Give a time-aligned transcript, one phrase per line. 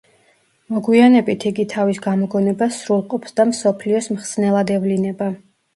[0.75, 5.35] მოგვიანებით იგი თავის გამოგონებას სრულყოფს და მსოფლიოს მხსნელად ევლინება.